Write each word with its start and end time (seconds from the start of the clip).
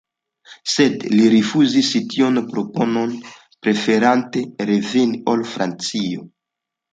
Sed 0.75 1.03
li 1.17 1.25
rifuzis 1.33 1.91
tiun 2.13 2.39
proponon, 2.53 3.13
preferante 3.67 4.43
reveni 4.71 5.21
al 5.35 5.47
Francio. 5.53 6.27